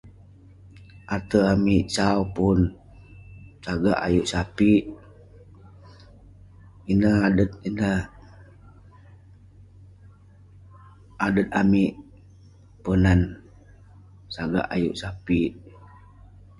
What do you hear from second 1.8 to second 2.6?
sau pun